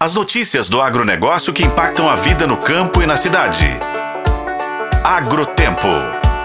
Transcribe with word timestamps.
As 0.00 0.14
notícias 0.14 0.68
do 0.68 0.80
agronegócio 0.80 1.52
que 1.52 1.64
impactam 1.64 2.08
a 2.08 2.14
vida 2.14 2.46
no 2.46 2.56
campo 2.56 3.02
e 3.02 3.06
na 3.06 3.16
cidade. 3.16 3.64
Agrotempo. 5.02 5.88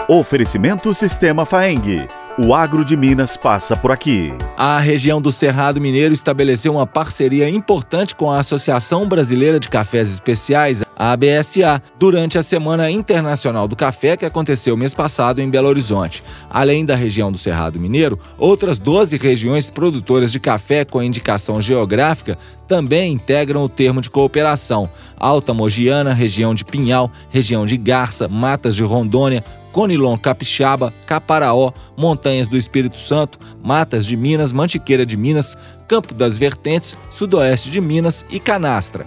Oferecimento 0.08 0.92
Sistema 0.92 1.46
Faeng. 1.46 2.08
O 2.36 2.56
agro 2.56 2.84
de 2.84 2.98
Minas 2.98 3.38
passa 3.38 3.78
por 3.78 3.92
aqui. 3.92 4.34
A 4.58 4.80
região 4.80 5.22
do 5.22 5.32
Cerrado 5.32 5.80
Mineiro 5.80 6.16
estabeleceu 6.16 6.74
uma 6.74 6.88
parceria 6.88 7.48
importante 7.48 8.16
com 8.16 8.32
a 8.32 8.40
Associação 8.40 9.08
Brasileira 9.08 9.60
de 9.60 9.70
Cafés 9.70 10.10
Especiais, 10.10 10.83
a 10.96 11.12
ABSA, 11.12 11.82
durante 11.98 12.38
a 12.38 12.44
Semana 12.44 12.90
Internacional 12.90 13.68
do 13.68 13.76
Café 13.76 14.18
que 14.18 14.26
aconteceu 14.26 14.78
mês 14.78 14.94
passado 14.94 15.42
em 15.42 15.50
Belo 15.50 15.68
Horizonte. 15.68 16.24
Além 16.50 16.86
da 16.86 16.96
região 16.96 17.32
do 17.32 17.38
Cerrado 17.38 17.80
Mineiro, 17.80 18.20
outras 18.38 18.78
12 18.78 19.18
regiões 19.18 19.70
produtoras 19.70 20.32
de 20.32 20.40
café 20.40 20.86
com 20.86 21.02
indicação 21.02 21.62
geográfica 21.62 22.38
também 22.68 23.14
integram 23.14 23.64
o 23.64 23.70
termo 23.70 24.02
de 24.02 24.10
cooperação. 24.10 24.90
Alta 25.18 25.54
Mogiana, 25.54 26.14
região 26.14 26.56
de 26.56 26.66
Pinhal, 26.66 27.12
região 27.30 27.66
de 27.66 27.78
Garça, 27.78 28.28
Matas 28.28 28.76
de 28.76 28.84
Rondônia, 28.84 29.44
Conilon 29.72 30.16
Capixaba, 30.18 30.94
Caparaó, 31.06 31.72
Montanhas 31.98 32.48
do 32.48 32.56
Espírito 32.56 33.00
Santo, 33.00 33.40
Matas 33.62 34.06
de 34.06 34.16
Minas, 34.16 34.52
Mantiqueira 34.52 35.06
de 35.06 35.18
Minas, 35.18 35.58
Campo 35.88 36.14
das 36.14 36.38
Vertentes, 36.38 36.96
Sudoeste 37.10 37.72
de 37.72 37.82
Minas 37.82 38.24
e 38.30 38.40
Canastra. 38.40 39.06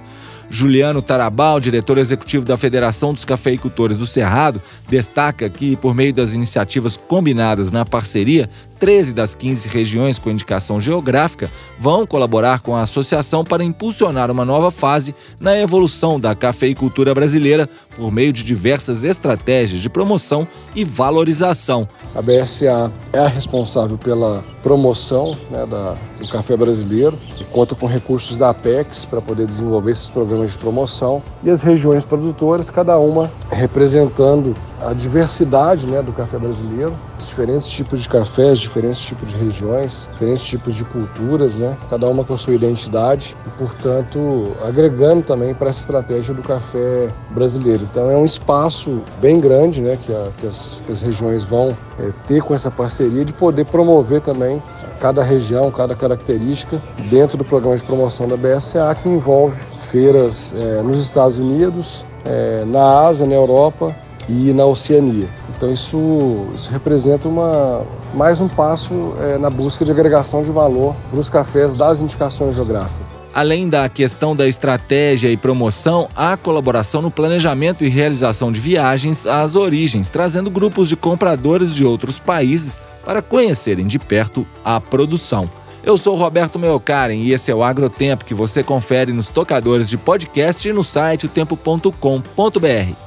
Juliano 0.49 1.03
Tarabal, 1.03 1.61
diretor 1.61 1.99
executivo 1.99 2.45
da 2.45 2.57
Federação 2.57 3.13
dos 3.13 3.25
Cafeicultores 3.25 3.97
do 3.97 4.07
Cerrado, 4.07 4.61
destaca 4.89 5.49
que, 5.49 5.77
por 5.77 5.95
meio 5.95 6.13
das 6.13 6.33
iniciativas 6.33 6.97
combinadas 6.97 7.71
na 7.71 7.85
parceria, 7.85 8.49
13 8.79 9.13
das 9.13 9.35
15 9.35 9.69
regiões 9.69 10.19
com 10.19 10.31
indicação 10.31 10.81
geográfica 10.81 11.51
vão 11.79 12.07
colaborar 12.07 12.61
com 12.61 12.77
a 12.77 12.83
associação 12.83 13.45
para 13.45 13.65
impulsionar 13.65 14.31
uma 14.31 14.45
nova 14.45 14.71
fase 14.71 15.15
na 15.41 15.59
evolução 15.59 16.21
da 16.21 16.35
cafeicultura 16.35 17.15
brasileira 17.15 17.69
por 17.97 18.13
meio 18.13 18.33
de 18.33 18.43
diversas 18.43 19.05
estratégias 19.05 19.81
de 19.81 19.89
promoção 19.89 20.47
e 20.75 20.85
valorização. 20.85 21.89
A 22.15 22.23
BSA 22.23 22.93
é 23.13 23.19
a 23.19 23.29
responsável 23.29 23.99
pela 23.99 24.45
promoção 24.63 25.37
né, 25.51 25.65
da, 25.67 25.97
do 26.19 26.29
café 26.29 26.57
brasileiro 26.57 27.19
e 27.41 27.45
conta 27.45 27.75
com 27.75 27.87
recursos 27.87 28.37
da 28.37 28.51
Apex 28.51 29.05
para 29.05 29.21
poder 29.21 29.47
desenvolver 29.47 29.93
esses 29.93 30.09
programas 30.09 30.53
de 30.53 30.59
promoção 30.59 31.23
e 31.43 31.51
as 31.51 31.63
regiões 31.63 32.05
produtoras, 32.05 32.71
cada 32.71 32.99
uma 32.99 33.31
representando 33.51 34.55
a 34.81 34.93
diversidade 34.93 35.87
né, 35.87 36.03
do 36.03 36.13
café 36.13 36.39
brasileiro, 36.39 36.97
diferentes 37.19 37.69
tipos 37.69 38.01
de 38.01 38.09
cafés, 38.09 38.59
diferentes 38.59 39.01
tipos 39.01 39.29
de 39.31 39.37
regiões, 39.37 40.09
diferentes 40.13 40.45
tipos 40.45 40.75
de 40.75 40.85
culturas, 40.85 41.57
né, 41.57 41.77
cada 41.89 42.09
uma 42.09 42.25
com 42.25 42.35
a 42.35 42.39
sua 42.39 42.55
identidade 42.55 43.37
e, 43.47 43.51
portanto, 43.51 44.53
agregando 44.65 45.23
também 45.23 45.55
para 45.55 45.71
essa 45.71 45.81
estratégia 45.81 46.35
do 46.35 46.43
café 46.43 47.09
brasileiro. 47.31 47.87
Então, 47.91 48.11
é 48.11 48.17
um 48.17 48.25
espaço 48.25 49.03
bem 49.21 49.41
grande 49.41 49.81
né, 49.81 49.97
que, 49.97 50.13
a, 50.13 50.29
que, 50.37 50.47
as, 50.47 50.83
que 50.85 50.93
as 50.93 51.03
regiões 51.03 51.45
vão 51.45 51.77
é, 51.99 52.11
ter 52.27 52.43
com 52.43 52.55
essa 52.55 52.71
parceria 52.71 53.25
de 53.25 53.33
poder 53.33 53.65
promover 53.67 54.21
também 54.21 54.63
cada 55.01 55.23
região, 55.23 55.71
cada 55.71 55.95
característica 55.95 56.81
dentro 57.11 57.37
do 57.37 57.45
programa 57.45 57.77
de 57.77 57.85
promoção 57.85 58.27
da 58.27 58.37
BSA, 58.37 58.95
que 59.01 59.09
envolve 59.09 59.61
feiras 59.91 60.55
é, 60.57 60.83
nos 60.83 60.99
Estados 60.99 61.39
Unidos, 61.39 62.07
é, 62.25 62.65
na 62.65 63.01
Ásia, 63.07 63.27
na 63.27 63.35
Europa 63.35 63.95
e 64.29 64.53
na 64.53 64.67
Oceania. 64.67 65.29
Então 65.57 65.73
isso, 65.73 66.47
isso 66.55 66.71
representa 66.71 67.27
uma, 67.27 67.85
mais 68.15 68.41
um 68.41 68.49
passo 68.49 69.15
é, 69.19 69.39
na 69.39 69.49
busca 69.49 69.85
de 69.85 69.91
agregação 69.91 70.43
de 70.43 70.51
valor 70.51 70.95
para 71.09 71.19
os 71.19 71.31
cafés 71.31 71.75
das 71.75 72.01
indicações 72.01 72.55
geográficas. 72.55 73.07
Além 73.33 73.69
da 73.69 73.89
questão 73.89 74.35
da 74.35 74.49
estratégia 74.49 75.29
e 75.29 75.37
promoção, 75.37 76.09
há 76.17 76.37
colaboração 76.37 77.03
no 77.03 77.11
planejamento 77.11 77.85
e 77.85 77.89
realização 77.89 78.51
de 78.51 78.61
viagens 78.61 79.27
às 79.27 79.55
origens, 79.55 80.09
trazendo 80.09 80.51
grupos 80.51 80.89
de 80.89 80.97
compradores 80.97 81.75
de 81.75 81.85
outros 81.85 82.19
países 82.19 82.81
para 83.05 83.21
conhecerem 83.21 83.87
de 83.87 83.99
perto 83.99 84.47
a 84.65 84.81
produção. 84.81 85.51
Eu 85.85 85.97
sou 85.97 86.17
Roberto 86.17 86.59
Meocaren 86.59 87.15
e 87.15 87.33
esse 87.33 87.51
é 87.51 87.55
o 87.55 87.63
Agrotempo 87.63 88.25
que 88.25 88.35
você 88.35 88.63
confere 88.63 89.13
nos 89.13 89.29
tocadores 89.29 89.89
de 89.89 89.97
podcast 89.97 90.69
e 90.69 90.73
no 90.73 90.83
site 90.83 91.29
tempo.com.br. 91.29 91.93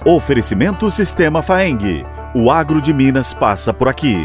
Oferecimento 0.06 0.90
Sistema 0.90 1.42
Faeng. 1.42 2.19
O 2.32 2.52
agro 2.52 2.80
de 2.80 2.94
Minas 2.94 3.34
passa 3.34 3.74
por 3.74 3.88
aqui. 3.88 4.16